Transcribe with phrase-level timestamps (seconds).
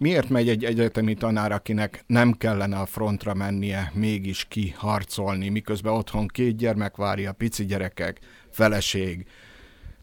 [0.00, 6.26] Miért megy egy egyetemi tanár, akinek nem kellene a frontra mennie, mégis kiharcolni, miközben otthon
[6.26, 9.26] két gyermek várja, pici gyerekek, feleség,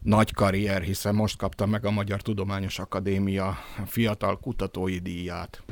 [0.02, 5.62] nagy karrier, hiszen most kapta meg a Magyar Tudományos Akadémia fiatal kutatói díját.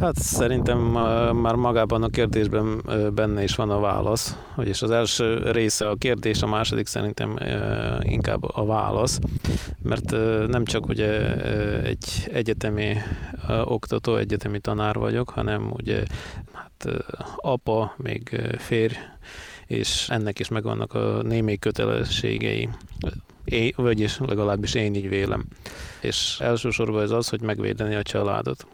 [0.00, 0.78] Hát szerintem
[1.34, 2.82] már magában a kérdésben
[3.14, 7.38] benne is van a válasz, vagyis az első része a kérdés, a második szerintem
[8.00, 9.18] inkább a válasz,
[9.82, 10.10] mert
[10.48, 11.36] nem csak ugye
[11.82, 12.96] egy egyetemi
[13.64, 16.02] oktató, egyetemi tanár vagyok, hanem ugye
[16.52, 16.88] hát
[17.36, 18.94] apa, még férj,
[19.66, 22.68] és ennek is megvannak a némi kötelességei,
[23.44, 25.44] én, vagyis legalábbis én így vélem.
[26.00, 28.66] És elsősorban ez az, hogy megvédeni a családot.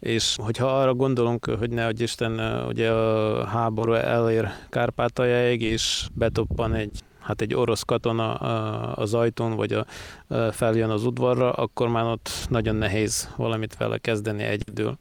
[0.00, 6.74] És hogyha arra gondolunk, hogy ne hogy Isten, ugye a háború elér Kárpátaljáig, és betoppan
[6.74, 8.34] egy hát egy orosz katona
[8.94, 9.86] az ajtón, vagy a,
[10.50, 14.98] feljön az udvarra, akkor már ott nagyon nehéz valamit vele kezdeni egyedül.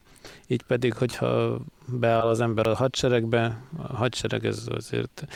[0.48, 5.28] Így pedig, hogyha beáll az ember a hadseregbe, a hadsereg ez azért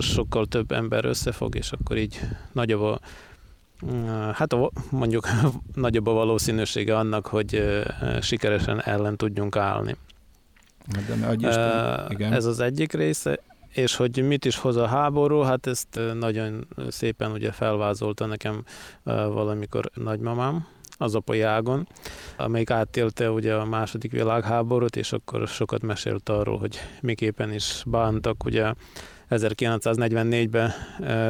[0.00, 2.20] sokkal több ember összefog, és akkor így
[2.52, 3.00] nagyobb a
[4.32, 4.54] Hát
[4.90, 5.28] mondjuk
[5.74, 7.82] nagyobb a valószínűsége annak, hogy
[8.20, 9.96] sikeresen ellen tudjunk állni.
[11.08, 12.32] De ne Isten, igen.
[12.32, 17.30] Ez az egyik része, és hogy mit is hoz a háború, hát ezt nagyon szépen
[17.30, 18.64] ugye felvázolta nekem
[19.04, 20.66] valamikor nagymamám,
[20.98, 21.88] az apai ágon,
[22.36, 28.44] amelyik átélte ugye a második világháborút, és akkor sokat mesélt arról, hogy miképpen is bántak
[28.44, 28.72] ugye
[29.30, 30.72] 1944-ben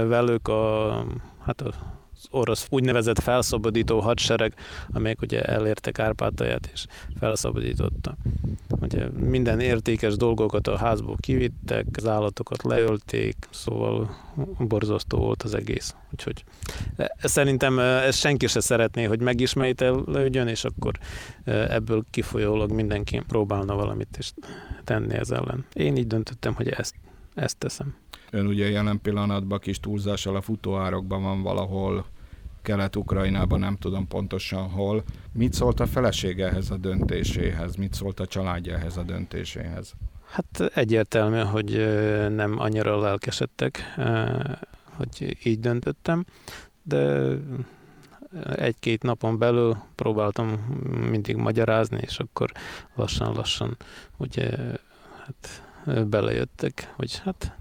[0.08, 1.04] velük a,
[1.44, 1.72] hát a
[2.30, 4.54] orosz úgynevezett felszabadító hadsereg,
[4.92, 6.86] amelyek ugye elérte Kárpátalját és
[7.18, 8.16] felszabadította.
[8.80, 14.16] Ugye minden értékes dolgokat a házból kivittek, az állatokat leölték, szóval
[14.58, 15.94] borzasztó volt az egész.
[16.12, 16.44] Úgyhogy
[16.96, 20.92] e, szerintem e, ezt senki se szeretné, hogy megismételődjön, és akkor
[21.44, 24.32] e, ebből kifolyólag mindenki próbálna valamit is
[24.84, 25.64] tenni ez ellen.
[25.72, 26.94] Én így döntöttem, hogy ezt,
[27.34, 27.94] ezt teszem.
[28.30, 32.06] Ön ugye jelen pillanatban kis túlzással a futóárokban van valahol
[32.64, 35.02] Kelet-Ukrajnában, nem tudom pontosan hol.
[35.32, 37.76] Mit szólt a felesége ehhez a döntéséhez?
[37.76, 39.92] Mit szólt a családja ehhez a döntéséhez?
[40.26, 41.70] Hát egyértelmű, hogy
[42.34, 43.78] nem annyira lelkesedtek,
[44.96, 46.24] hogy így döntöttem,
[46.82, 47.30] de
[48.56, 50.48] egy-két napon belül próbáltam
[51.10, 52.52] mindig magyarázni, és akkor
[52.94, 53.76] lassan-lassan
[54.16, 54.50] ugye
[55.24, 55.62] hát
[56.08, 57.56] belejöttek, hogy hát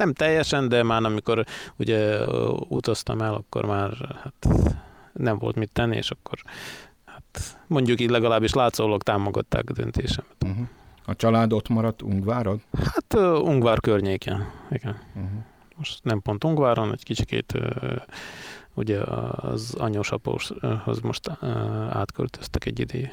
[0.00, 1.44] nem teljesen, de már amikor
[1.76, 2.26] ugye
[2.68, 4.48] utaztam el, akkor már hát
[5.12, 6.38] nem volt mit tenni, és akkor
[7.04, 10.36] hát mondjuk így legalábbis látszólag támogatták a döntésemet.
[10.44, 10.66] Uh-huh.
[11.04, 12.60] A család ott maradt Ungvárod?
[12.72, 14.96] Hát uh, Ungvár környéken, igen.
[15.14, 15.30] Uh-huh.
[15.76, 17.96] Most nem pont Ungváron, egy kicsikét uh,
[18.74, 21.48] ugye az anyós apóshoz most uh,
[21.96, 23.12] átköltöztek egy ideig.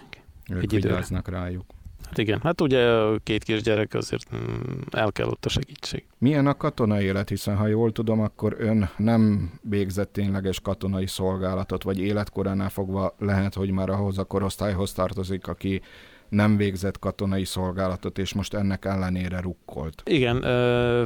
[0.49, 1.43] Ők egy vigyáznak időre.
[1.43, 1.65] rájuk.
[2.07, 6.05] Hát igen, hát ugye két kisgyerek azért mm, el kell ott a segítség.
[6.17, 11.83] Milyen a katonai élet, hiszen ha jól tudom, akkor ön nem végzett tényleges katonai szolgálatot,
[11.83, 15.81] vagy életkoránál fogva lehet, hogy már ahhoz a korosztályhoz tartozik, aki
[16.29, 20.03] nem végzett katonai szolgálatot, és most ennek ellenére rukkolt.
[20.05, 21.03] Igen, ö,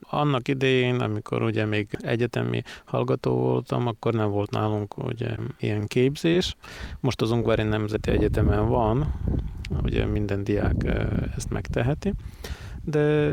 [0.00, 6.56] annak idején, amikor ugye még egyetemi hallgató voltam, akkor nem volt nálunk ugye ilyen képzés.
[7.00, 9.14] Most az Ungvári Nemzeti Egyetemen van,
[9.82, 10.84] ugye minden diák
[11.36, 12.12] ezt megteheti,
[12.84, 13.32] de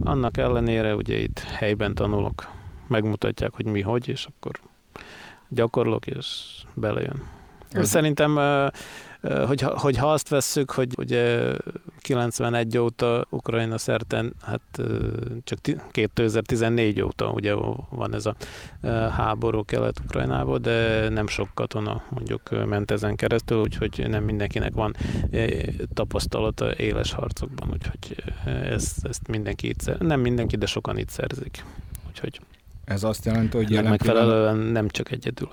[0.00, 2.50] annak ellenére ugye itt helyben tanulok,
[2.86, 4.60] megmutatják, hogy mi hogy, és akkor
[5.48, 6.26] gyakorlok, és
[6.74, 7.22] belejön.
[7.70, 7.88] Ez...
[7.88, 8.38] Szerintem
[9.46, 11.52] Hogyha, hogyha azt vesszük, hogy ugye
[12.04, 14.60] 91 óta Ukrajna szerten, hát
[15.44, 15.58] csak
[15.90, 17.54] 2014 óta ugye
[17.90, 18.36] van ez a
[19.10, 24.94] háború Kelet-Ukrajnában, de nem sok katona mondjuk ment ezen keresztül, úgyhogy nem mindenkinek van
[25.94, 31.64] tapasztalata éles harcokban, úgyhogy ezt, ezt mindenki itt szer, nem mindenki, de sokan itt szerzik.
[32.08, 32.40] Úgyhogy
[32.84, 34.72] ez azt jelenti, hogy jelen megfelelően pillanat...
[34.72, 35.50] nem csak egyedül.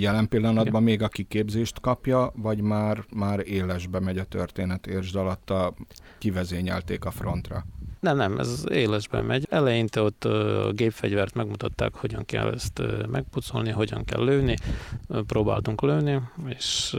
[0.00, 0.82] Jelen pillanatban Igen.
[0.82, 5.74] még a kiképzést kapja, vagy már, már élesbe megy a történet, értsd alatta
[6.18, 7.64] kivezényelték a frontra?
[8.00, 9.46] Nem, nem, ez élesben megy.
[9.50, 14.56] Eleinte ott a gépfegyvert megmutatták, hogyan kell ezt megpucolni, hogyan kell lőni.
[15.26, 16.96] Próbáltunk lőni, és,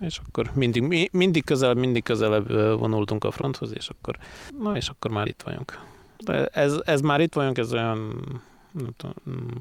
[0.00, 4.16] és akkor mindig, mindig közelebb, mindig közelebb vonultunk a fronthoz, és akkor,
[4.58, 5.78] na és akkor már itt vagyunk.
[6.24, 8.12] De ez, ez már itt vagyunk, ez olyan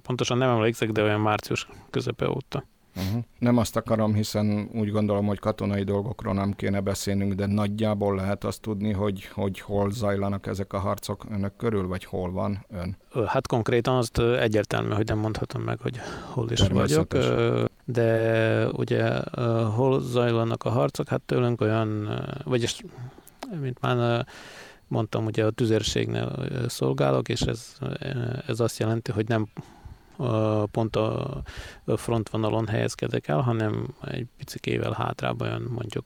[0.02, 2.64] pontosan nem emlékszek, de olyan március közepe óta.
[2.96, 3.24] Uh-huh.
[3.40, 8.44] Nem azt akarom, hiszen úgy gondolom, hogy katonai dolgokról nem kéne beszélnünk, de nagyjából lehet
[8.44, 12.98] azt tudni, hogy, hogy hol zajlanak ezek a harcok önök körül, vagy hol van ön?
[13.26, 17.18] Hát konkrétan azt egyértelmű, hogy nem mondhatom meg, hogy hol is vagyok.
[17.86, 19.20] De ugye
[19.76, 21.08] hol zajlanak a harcok?
[21.08, 22.10] Hát tőlünk olyan,
[22.44, 22.84] vagyis
[23.62, 24.26] mint már
[24.90, 27.78] mondtam, ugye a tüzérségnél szolgálok, és ez,
[28.48, 29.48] ez azt jelenti, hogy nem
[30.72, 31.44] pont a
[31.86, 36.06] frontvonalon helyezkedek el, hanem egy picikével hátrább olyan mondjuk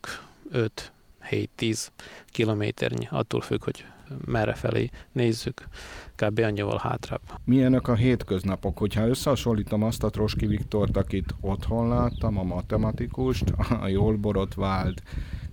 [1.29, 1.87] 5-7-10
[2.27, 3.85] kilométernyi, attól függ, hogy
[4.25, 5.67] merre felé nézzük,
[6.15, 6.39] kb.
[6.39, 7.21] annyival hátrább.
[7.43, 8.77] Milyenek a hétköznapok?
[8.77, 15.03] Hogyha összehasonlítom azt a Troski Viktort, akit otthon láttam, a matematikust, a jól borotvált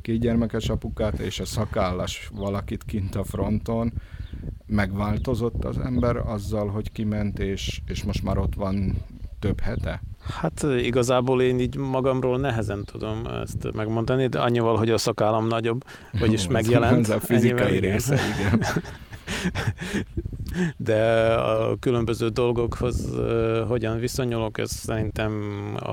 [0.03, 3.93] kétgyermekes apukát és a szakállas valakit kint a fronton,
[4.67, 8.97] megváltozott az ember azzal, hogy kiment, és, és most már ott van
[9.39, 10.03] több hete?
[10.23, 15.85] Hát igazából én így magamról nehezen tudom ezt megmondani, de annyival, hogy a szakállam nagyobb,
[16.19, 17.09] vagyis Jó, megjelent.
[17.09, 18.63] Ez a fizikai része, igen.
[20.77, 23.09] De a különböző dolgokhoz
[23.69, 25.33] hogyan viszonyulok, ez szerintem
[25.79, 25.93] a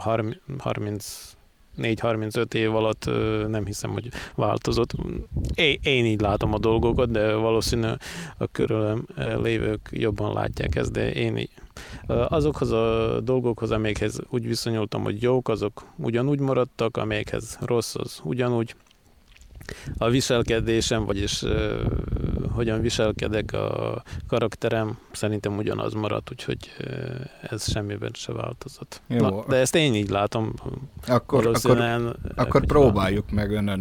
[0.57, 1.35] 30
[1.77, 3.05] 4-35 év alatt
[3.47, 4.93] nem hiszem, hogy változott.
[5.55, 7.87] Én, én így látom a dolgokat, de valószínű
[8.37, 9.05] a körülem
[9.41, 11.51] lévők jobban látják ezt, de én így.
[12.07, 18.75] Azokhoz a dolgokhoz, amelyekhez úgy viszonyultam, hogy jók, azok ugyanúgy maradtak, amelyekhez rossz, az ugyanúgy
[19.97, 21.43] a viselkedésem, vagyis
[22.51, 26.57] hogyan viselkedek a karakterem, szerintem ugyanaz maradt, úgyhogy
[27.41, 29.01] ez semmiben se változott.
[29.07, 29.17] Jó.
[29.17, 30.53] Na, de ezt én így látom.
[31.07, 33.79] Akkor, akkor, akkor próbáljuk meg önön,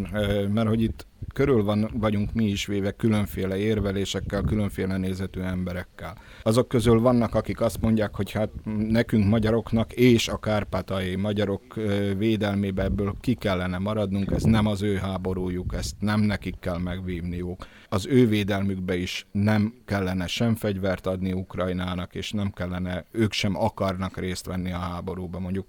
[0.52, 6.18] mert hogy itt körül van, vagyunk mi is véve különféle érvelésekkel, különféle nézetű emberekkel.
[6.42, 8.48] Azok közül vannak, akik azt mondják, hogy hát
[8.88, 11.74] nekünk magyaroknak és a kárpátai magyarok
[12.16, 17.66] védelmébe ebből ki kellene maradnunk, ez nem az ő háborújuk, ezt nem nekik kell megvívniuk.
[17.88, 23.56] Az ő védelmükbe is nem kellene sem fegyvert adni Ukrajnának, és nem kellene, ők sem
[23.56, 25.66] akarnak részt venni a háborúba, mondjuk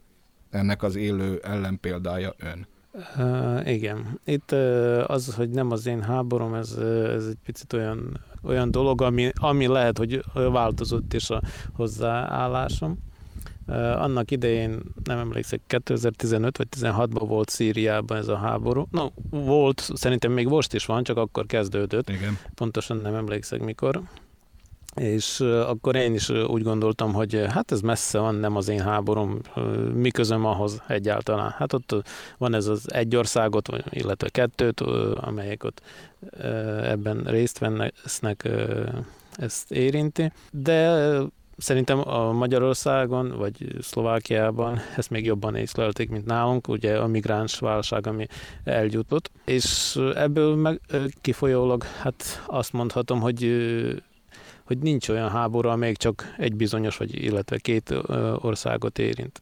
[0.49, 2.67] ennek az élő ellenpéldája ön.
[3.17, 4.19] Uh, igen.
[4.25, 8.71] Itt uh, az, hogy nem az én háborom, ez, uh, ez egy picit olyan, olyan
[8.71, 11.41] dolog, ami, ami lehet, hogy változott is a
[11.73, 12.97] hozzáállásom.
[13.67, 18.87] Uh, annak idején, nem emlékszek, 2015 vagy 16-ban volt Szíriában ez a háború.
[18.91, 22.09] No, volt, szerintem még most is van, csak akkor kezdődött.
[22.09, 22.37] Igen.
[22.55, 24.01] Pontosan nem emlékszek mikor
[24.97, 29.39] és akkor én is úgy gondoltam, hogy hát ez messze van, nem az én háborom,
[29.93, 31.49] mi közöm ahhoz egyáltalán.
[31.57, 31.95] Hát ott
[32.37, 34.81] van ez az egy országot, illetve kettőt,
[35.15, 35.81] amelyek ott
[36.81, 38.49] ebben részt vesznek,
[39.37, 41.05] ezt érinti, de
[41.59, 48.07] Szerintem a Magyarországon vagy Szlovákiában ezt még jobban észlelték, mint nálunk, ugye a migráns válság,
[48.07, 48.27] ami
[48.63, 50.81] eljutott, és ebből meg
[51.21, 53.43] kifolyólag hát azt mondhatom, hogy
[54.67, 57.93] hogy nincs olyan háború, amelyik csak egy bizonyos, vagy illetve két
[58.35, 59.41] országot érint.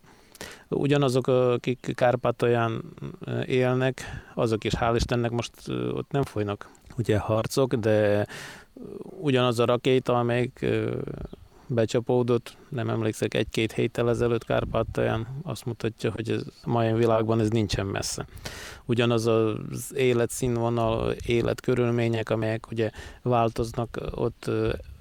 [0.69, 2.81] Ugyanazok, akik Kárpátalján
[3.45, 4.01] élnek,
[4.33, 8.27] azok is hál' Istennek most ott nem folynak ugye harcok, de
[9.21, 10.65] ugyanaz a rakéta, amelyik
[11.67, 17.85] becsapódott, nem emlékszek, egy-két héttel ezelőtt Kárpátalján, azt mutatja, hogy ez mai világban ez nincsen
[17.85, 18.25] messze.
[18.85, 22.91] Ugyanaz az életszínvonal, életkörülmények, amelyek ugye
[23.21, 24.51] változnak ott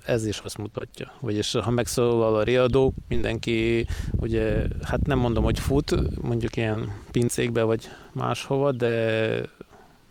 [0.07, 1.13] ez is azt mutatja.
[1.21, 7.63] Vagyis ha megszólal a riadó, mindenki ugye, hát nem mondom, hogy fut, mondjuk ilyen pincékbe
[7.63, 9.41] vagy máshova, de,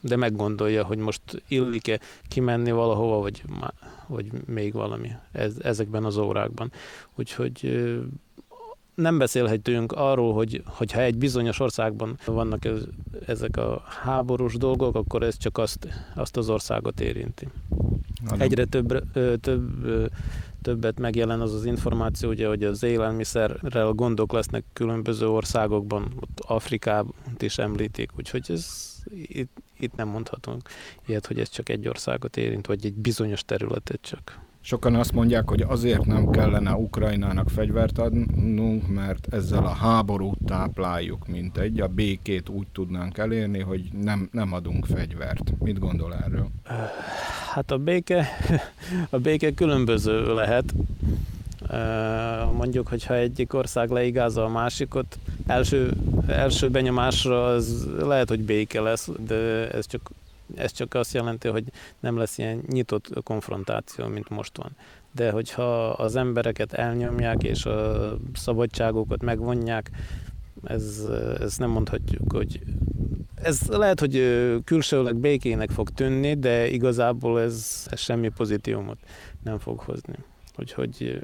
[0.01, 3.44] de meggondolja, hogy most illik-e kimenni valahova, vagy,
[4.08, 6.72] vagy még valami ez, ezekben az órákban.
[7.15, 7.82] Úgyhogy
[8.96, 12.82] nem beszélhetünk arról, hogy, hogyha egy bizonyos országban vannak ez,
[13.25, 17.48] ezek a háborús dolgok, akkor ez csak azt, azt az országot érinti.
[18.38, 19.03] Egyre több,
[19.39, 19.86] több,
[20.62, 27.13] többet megjelen az az információ, ugye, hogy az élelmiszerrel gondok lesznek különböző országokban, ott Afrikában
[27.39, 30.70] is említik, úgyhogy ez itt, itt nem mondhatunk
[31.06, 34.39] ilyet, hogy ez csak egy országot érint, vagy egy bizonyos területet csak.
[34.65, 41.27] Sokan azt mondják, hogy azért nem kellene Ukrajnának fegyvert adnunk, mert ezzel a háborút tápláljuk,
[41.27, 41.79] mint egy.
[41.79, 45.53] A békét úgy tudnánk elérni, hogy nem, nem adunk fegyvert.
[45.60, 46.48] Mit gondol erről?
[47.53, 48.27] Hát a béke,
[49.10, 50.74] a béke különböző lehet.
[52.53, 55.17] Mondjuk, hogyha egyik ország leigázza a másikot,
[55.48, 55.93] első,
[56.27, 60.12] első benyomásra az lehet, hogy béke lesz, de ez csak
[60.55, 61.63] ez csak azt jelenti, hogy
[62.00, 64.75] nem lesz ilyen nyitott konfrontáció, mint most van.
[65.12, 69.91] De hogyha az embereket elnyomják és a szabadságokat megvonják,
[70.63, 71.07] ez,
[71.39, 72.62] ez nem mondhatjuk, hogy
[73.35, 74.23] ez lehet, hogy
[74.63, 78.97] külsőleg békének fog tűnni, de igazából ez, ez semmi pozitívumot
[79.43, 80.15] nem fog hozni.
[80.57, 81.21] Úgyhogy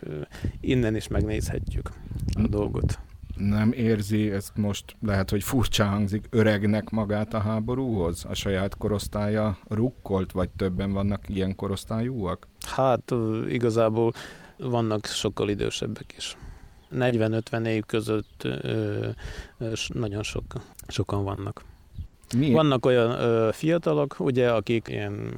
[0.61, 1.89] innen is megnézhetjük
[2.33, 2.99] a dolgot.
[3.39, 8.25] Nem érzi, ezt most lehet, hogy furcsa hangzik, öregnek magát a háborúhoz?
[8.25, 12.47] A saját korosztálya rukkolt, vagy többen vannak ilyen korosztályúak?
[12.65, 13.13] Hát
[13.47, 14.13] igazából
[14.57, 16.37] vannak sokkal idősebbek is.
[16.95, 19.07] 40-50 év között ö,
[19.57, 20.43] ö, nagyon sok,
[20.87, 21.63] sokan vannak.
[22.37, 22.53] Miért?
[22.53, 25.33] Vannak olyan ö, fiatalok, ugye, akik ilyen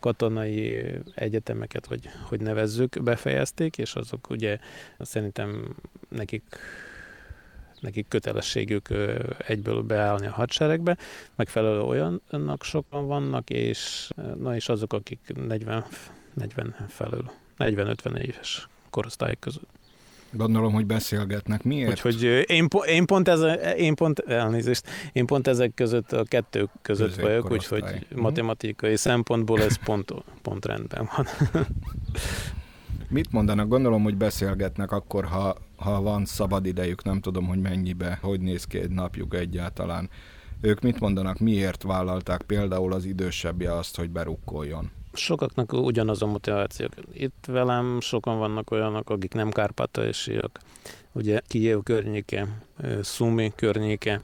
[0.00, 4.58] katonai egyetemeket, vagy hogy nevezzük, befejezték, és azok ugye
[4.98, 5.76] szerintem
[6.08, 6.42] nekik
[7.84, 8.88] nekik kötelességük
[9.46, 10.96] egyből beállni a hadseregbe,
[11.36, 15.84] megfelelő olyannak sokan vannak, és na és azok, akik 40,
[16.34, 19.68] 40 felül, 40-50 éves korosztályok között.
[20.30, 21.62] Gondolom, hogy beszélgetnek.
[21.62, 21.90] Miért?
[21.90, 23.40] Úgyhogy én, én, pont ez,
[23.76, 28.20] én pont, elnézést, én pont ezek között a kettő között vagyok, úgyhogy uh-huh.
[28.20, 30.12] matematikai szempontból ez pont,
[30.42, 31.26] pont rendben van.
[33.08, 33.68] Mit mondanak?
[33.68, 38.64] Gondolom, hogy beszélgetnek akkor, ha, ha van szabad idejük, nem tudom, hogy mennyibe, hogy néz
[38.64, 40.10] ki egy napjuk egyáltalán.
[40.60, 44.90] Ők mit mondanak, miért vállalták például az idősebbje azt, hogy berukkoljon?
[45.12, 46.86] Sokaknak ugyanaz a motiváció.
[47.12, 50.58] Itt velem sokan vannak olyanok, akik nem kárpátaisiak,
[51.12, 52.48] ugye Kijev környéke,
[53.02, 54.20] Szumi környéke,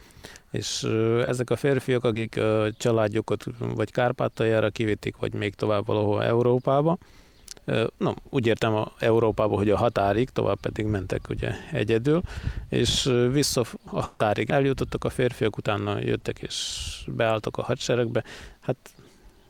[0.51, 0.83] és
[1.27, 6.99] ezek a férfiak, akik a családjukat vagy Kárpátaljára kivitték, vagy még tovább valahol Európába,
[7.97, 12.23] No, úgy értem a Európába, hogy a határig, tovább pedig mentek ugye egyedül,
[12.69, 18.25] és vissza a határig eljutottak a férfiak, utána jöttek és beálltak a hadseregbe.
[18.61, 18.76] Hát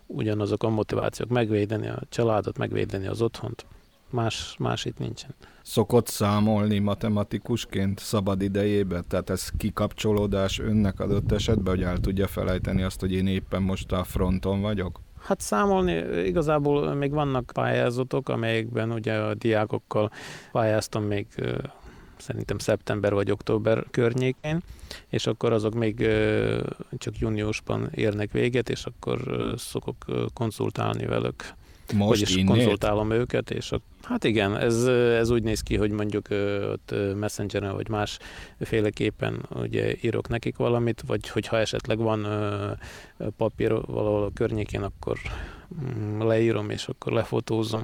[0.06, 3.66] ugyanazok a motivációk, megvédeni a családot, megvédeni az otthont.
[4.10, 5.34] Más, más itt nincsen.
[5.62, 9.04] Szokott számolni matematikusként szabad idejében?
[9.08, 13.92] Tehát ez kikapcsolódás önnek adott esetben, hogy el tudja felejteni azt, hogy én éppen most
[13.92, 15.00] a fronton vagyok?
[15.22, 15.92] Hát számolni
[16.26, 20.10] igazából még vannak pályázatok, amelyekben ugye a diákokkal
[20.52, 21.26] pályáztam még
[22.16, 24.60] szerintem szeptember vagy október környékén,
[25.08, 26.08] és akkor azok még
[26.98, 29.20] csak júniusban érnek véget, és akkor
[29.56, 31.44] szokok konzultálni velük.
[31.92, 32.46] Most Vagyis innét?
[32.46, 36.28] konzultálom őket, és a, hát igen, ez, ez úgy néz ki, hogy mondjuk
[36.72, 38.18] ott Messengeren vagy más
[38.60, 42.26] féleképpen ugye írok nekik valamit, vagy hogyha esetleg van
[43.36, 45.18] papír valahol a környékén, akkor
[45.82, 47.82] mm, leírom, és akkor lefotózom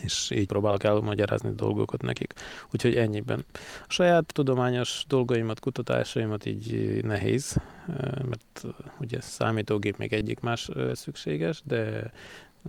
[0.00, 2.32] és így próbálok elmagyarázni dolgokat nekik.
[2.72, 3.44] Úgyhogy ennyiben.
[3.86, 7.56] A saját tudományos dolgaimat, kutatásaimat így nehéz,
[8.28, 8.64] mert
[9.00, 12.12] ugye számítógép még egyik más szükséges, de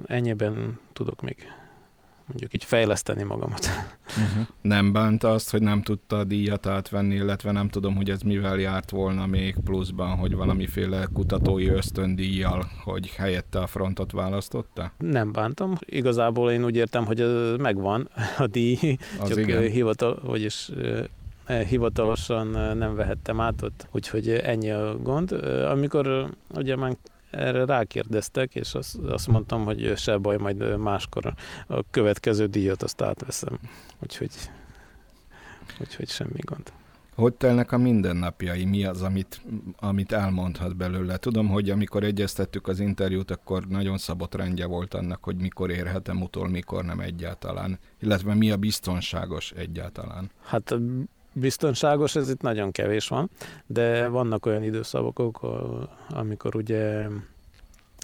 [0.06, 1.48] ennyiben tudok még
[2.28, 3.66] mondjuk így fejleszteni magamat.
[4.08, 4.48] Uh-huh.
[4.62, 8.58] Nem bánta azt, hogy nem tudta a díjat átvenni, illetve nem tudom, hogy ez mivel
[8.60, 14.92] járt volna még pluszban, hogy valamiféle kutatói ösztöndíjjal, hogy helyette a frontot választotta?
[14.98, 15.76] Nem bántam.
[15.80, 17.26] Igazából én úgy értem, hogy
[17.58, 19.62] megvan a díj, az csak igen.
[19.62, 20.70] hivatal, vagyis
[21.68, 22.48] hivatalosan
[22.78, 25.32] nem vehettem át ott, úgyhogy ennyi a gond.
[25.72, 26.96] Amikor ugye már
[27.34, 31.34] erre rákérdeztek, és azt, azt mondtam, hogy se baj, majd máskor
[31.68, 33.60] a következő díjat azt átveszem.
[34.02, 34.32] Úgyhogy,
[35.80, 36.72] úgyhogy semmi gond.
[37.16, 38.66] Hogy telnek a mindennapjai?
[38.66, 39.42] Mi az, amit,
[39.76, 41.18] amit elmondhat belőle?
[41.18, 46.22] Tudom, hogy amikor egyeztettük az interjút, akkor nagyon szabott rendje volt annak, hogy mikor érhetem
[46.22, 47.80] utol, mikor nem egyáltalán.
[48.00, 50.32] Illetve mi a biztonságos egyáltalán?
[50.44, 50.76] Hát
[51.34, 53.30] biztonságos, ez itt nagyon kevés van,
[53.66, 55.40] de vannak olyan időszakok,
[56.10, 57.08] amikor ugye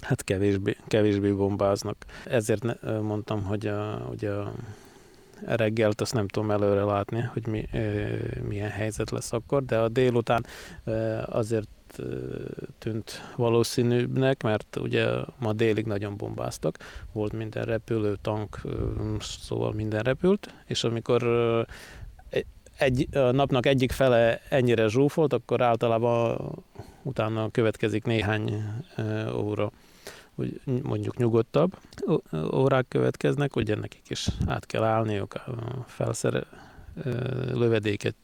[0.00, 1.96] hát kevésbé, kevésbé bombáznak.
[2.24, 4.52] Ezért mondtam, hogy a, ugye a
[5.46, 7.68] reggelt azt nem tudom előre látni, hogy mi,
[8.48, 10.46] milyen helyzet lesz akkor, de a délután
[11.26, 11.68] azért
[12.78, 15.06] tűnt valószínűbbnek, mert ugye
[15.38, 16.78] ma délig nagyon bombáztak,
[17.12, 18.60] volt minden repülő, tank,
[19.20, 21.22] szóval minden repült, és amikor
[22.80, 26.52] egy, a napnak egyik fele ennyire zsúfolt, akkor általában
[27.02, 28.62] utána következik néhány
[29.34, 29.70] óra,
[30.34, 31.76] hogy mondjuk nyugodtabb
[32.52, 35.34] órák következnek, ugye nekik is át kell állniuk,
[35.86, 36.42] felszere,
[37.52, 38.14] lövedéket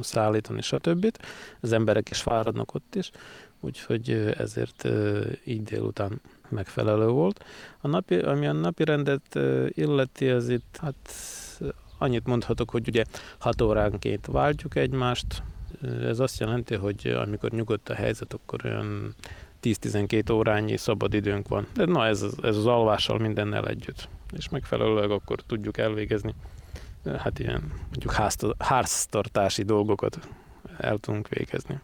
[0.00, 1.18] szállítani, stb.
[1.60, 3.10] Az emberek is fáradnak ott is,
[3.60, 4.88] úgyhogy ezért
[5.44, 7.44] így délután megfelelő volt.
[7.80, 11.14] A napi, ami a napi rendet illeti, az itt hát
[12.02, 13.04] Annyit mondhatok, hogy ugye
[13.38, 15.42] 6 óránként váltjuk egymást.
[16.02, 19.14] Ez azt jelenti, hogy amikor nyugodt a helyzet, akkor olyan
[19.62, 21.66] 10-12 órányi szabad időnk van.
[21.74, 24.08] De na ez, ez az alvással mindennel együtt.
[24.36, 26.34] És megfelelőleg akkor tudjuk elvégezni
[27.04, 28.12] hát ilyen mondjuk
[28.58, 30.18] háztartási dolgokat
[30.78, 31.80] el tudunk végezni.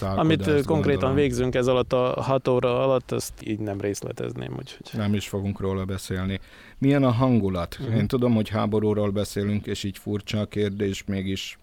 [0.00, 1.14] Amit konkrétan gondolom.
[1.14, 4.52] végzünk ez alatt a hat óra alatt, azt így nem részletezném.
[4.58, 4.90] Úgyhogy...
[4.92, 6.40] Nem is fogunk róla beszélni.
[6.78, 7.76] Milyen a hangulat?
[7.80, 7.96] Uh-huh.
[7.96, 11.58] Én tudom, hogy háborúról beszélünk, és így furcsa a kérdés, mégis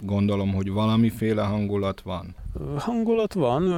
[0.00, 2.34] gondolom, hogy valamiféle hangulat van.
[2.78, 3.72] Hangulat van,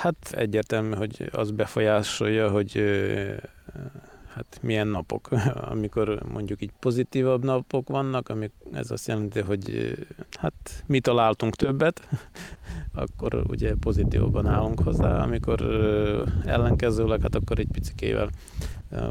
[0.00, 2.82] hát egyértelmű, hogy az befolyásolja, hogy
[4.38, 5.28] hát milyen napok,
[5.74, 9.94] amikor mondjuk így pozitívabb napok vannak, amik ez azt jelenti, hogy
[10.30, 12.08] hát mi találtunk többet,
[13.02, 15.62] akkor ugye pozitívabban állunk hozzá, amikor
[16.44, 18.28] ellenkezőleg, hát akkor egy picikével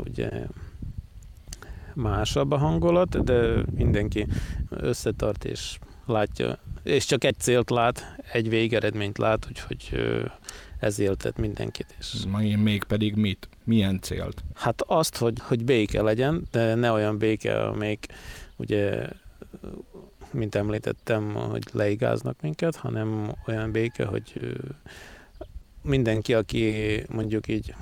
[0.05, 0.29] ugye
[1.93, 4.27] másabb a hangulat, de mindenki
[4.69, 9.99] összetart és látja, és csak egy célt lát, egy végeredményt lát, úgyhogy
[10.79, 11.95] ez éltet mindenkit.
[11.99, 12.25] És...
[12.57, 13.49] Még pedig mit?
[13.67, 14.43] Milyen célt?
[14.53, 18.05] Hát azt, hogy, hogy béke legyen, de ne olyan béke, amelyik
[18.55, 19.09] ugye
[20.31, 24.33] mint említettem, hogy leigáznak minket, hanem olyan béke, hogy
[25.81, 26.73] mindenki, aki
[27.09, 27.75] mondjuk így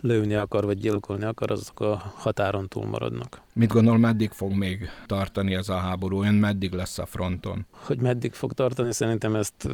[0.00, 3.40] lőni akar, vagy gyilkolni akar, azok a határon túl maradnak.
[3.52, 6.22] Mit gondol, meddig fog még tartani ez a háború?
[6.22, 7.66] Ön meddig lesz a fronton?
[7.70, 9.68] Hogy meddig fog tartani, szerintem ezt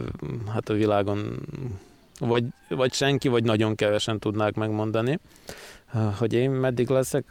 [0.49, 1.47] hát a világon
[2.27, 5.19] vagy, vagy senki, vagy nagyon kevesen tudnák megmondani.
[6.19, 7.25] Hogy én meddig leszek,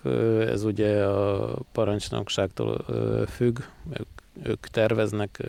[0.48, 2.86] ez ugye a parancsnokságtól
[3.30, 3.60] függ,
[4.00, 4.08] ők,
[4.44, 5.44] ők terveznek,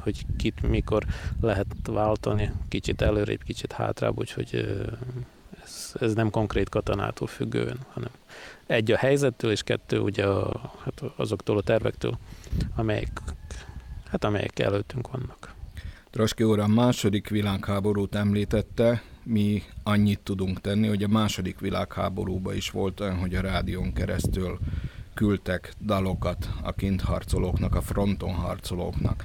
[0.00, 1.04] hogy kit mikor
[1.40, 4.78] lehet váltani, kicsit előrébb, kicsit hátrább, úgyhogy
[5.64, 8.10] ez, ez nem konkrét katonától függően, hanem
[8.66, 12.18] egy a helyzettől, és kettő ugye a, hát azoktól a tervektől,
[12.76, 13.20] amelyek,
[14.10, 15.47] hát amelyek előttünk vannak.
[16.10, 22.70] Troski úr, a második világháborút említette, mi annyit tudunk tenni, hogy a második világháborúban is
[22.70, 24.58] volt olyan, hogy a rádión keresztül
[25.14, 29.24] küldtek dalokat a kint harcolóknak, a fronton harcolóknak.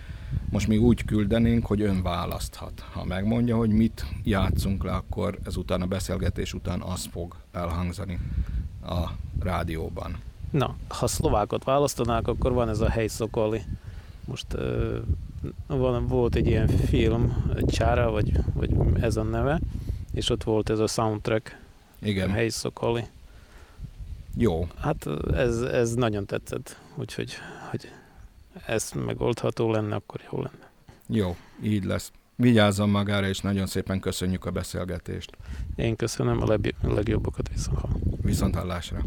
[0.49, 2.85] Most mi úgy küldenénk, hogy ön választhat.
[2.91, 8.19] Ha megmondja, hogy mit játszunk le, akkor ezután a beszélgetés után az fog elhangzani
[8.85, 9.09] a
[9.39, 10.17] rádióban.
[10.51, 13.61] Na, ha szlovákot választanák, akkor van ez a Szokoli.
[14.25, 14.47] Most
[15.67, 19.59] van, volt egy ilyen film, Csára, vagy, vagy ez a neve,
[20.13, 21.59] és ott volt ez a soundtrack.
[22.01, 22.29] Igen.
[22.31, 23.03] Hely Szokoli.
[24.37, 24.67] Jó.
[24.79, 27.33] Hát ez, ez nagyon tetszett, úgyhogy
[27.69, 27.91] hogy
[28.65, 30.69] ez megoldható lenne, akkor jó lenne.
[31.07, 32.11] Jó, így lesz.
[32.35, 35.37] Vigyázzon magára, és nagyon szépen köszönjük a beszélgetést.
[35.75, 37.79] Én köszönöm a legjobbakat viszont
[38.21, 39.05] Viszont hallásra.